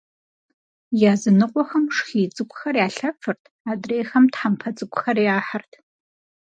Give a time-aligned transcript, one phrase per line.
[1.11, 5.71] Языныкъуэхэм шхий цӏыкӏухэр ялъэфырт, адрейхэм тхьэмпэ цӏыкӏухэр яхьырт.